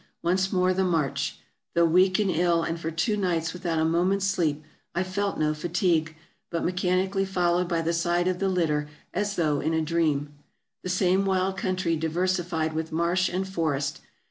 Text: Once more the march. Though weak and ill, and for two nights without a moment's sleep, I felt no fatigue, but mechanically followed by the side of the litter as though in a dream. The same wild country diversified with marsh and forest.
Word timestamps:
Once 0.23 0.51
more 0.51 0.73
the 0.73 0.83
march. 0.83 1.37
Though 1.75 1.85
weak 1.85 2.17
and 2.17 2.31
ill, 2.31 2.63
and 2.63 2.79
for 2.79 2.89
two 2.89 3.15
nights 3.15 3.53
without 3.53 3.77
a 3.77 3.85
moment's 3.85 4.25
sleep, 4.25 4.63
I 4.95 5.03
felt 5.03 5.37
no 5.37 5.53
fatigue, 5.53 6.15
but 6.49 6.65
mechanically 6.65 7.23
followed 7.23 7.69
by 7.69 7.83
the 7.83 7.93
side 7.93 8.27
of 8.27 8.39
the 8.39 8.49
litter 8.49 8.89
as 9.13 9.35
though 9.35 9.59
in 9.59 9.75
a 9.75 9.81
dream. 9.83 10.33
The 10.81 10.89
same 10.89 11.23
wild 11.23 11.55
country 11.55 11.95
diversified 11.95 12.73
with 12.73 12.91
marsh 12.91 13.29
and 13.29 13.47
forest. 13.47 14.01